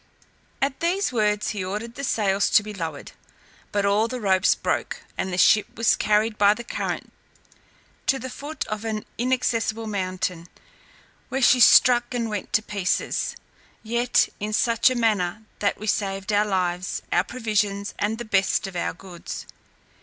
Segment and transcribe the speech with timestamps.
[0.63, 3.11] At these words he ordered the sails to be lowered;
[3.71, 7.13] but all the ropes broke, and the ship was carried by the current
[8.07, 10.47] to the foot of an inaccessible mountain,
[11.29, 13.35] where she struck and went to pieces,
[13.83, 18.65] yet in such a manner that we saved our lives, our provisions, and the best
[18.65, 19.45] of our goods.